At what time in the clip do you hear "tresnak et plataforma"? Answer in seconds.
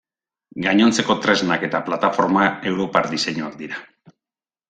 1.25-2.47